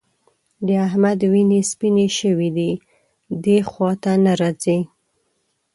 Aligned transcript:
د 0.65 0.69
احمد 0.87 1.19
وینې 1.31 1.61
سپيېنې 1.69 2.07
شوې 2.19 2.49
دي؛ 2.57 2.71
دې 3.43 3.57
خوا 3.69 3.91
ته 4.03 4.11
نه 4.25 4.33
راځي. 4.41 4.79